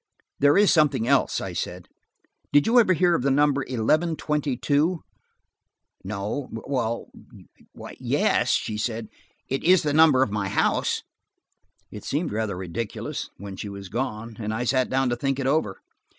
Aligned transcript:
"There 0.39 0.57
is 0.57 0.73
something 0.73 1.07
else," 1.07 1.39
I 1.39 1.53
said. 1.53 1.87
"Did 2.51 2.65
you 2.65 2.79
ever 2.79 2.93
hear 2.93 3.13
of 3.13 3.21
the 3.21 3.29
number 3.29 3.63
eleven 3.67 4.15
twenty 4.15 4.57
two?" 4.57 5.03
"No–or–why, 6.03 7.97
yes–" 7.99 8.49
she 8.49 8.79
said. 8.79 9.09
"It 9.47 9.63
is 9.63 9.83
the 9.83 9.93
number 9.93 10.23
of 10.23 10.31
my 10.31 10.47
house." 10.49 11.03
It 11.91 12.03
seemed 12.03 12.31
rather 12.33 12.57
ridiculous, 12.57 13.29
when 13.37 13.55
she 13.57 13.67
had 13.71 13.91
gone, 13.91 14.37
and 14.39 14.55
I 14.55 14.63
sat 14.63 14.89
down 14.89 15.09
to 15.09 15.15
think 15.15 15.39
it 15.39 15.45
over. 15.45 15.77